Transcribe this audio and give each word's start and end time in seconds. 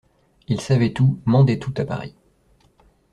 Il 0.47 0.59
savait 0.59 0.93
tout, 0.93 1.19
mandait 1.25 1.59
tout 1.59 1.75
à 1.77 1.85
Paris. 1.85 2.15